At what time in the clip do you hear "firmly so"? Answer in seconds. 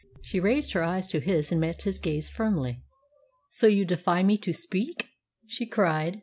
2.27-3.67